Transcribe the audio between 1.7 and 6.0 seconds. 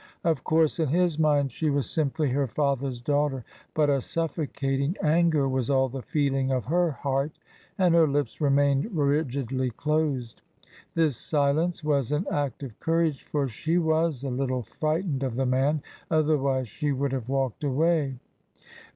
simply her father's daughter. But a suffocating anger was all